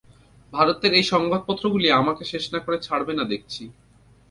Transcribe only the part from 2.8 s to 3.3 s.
ছাড়বে না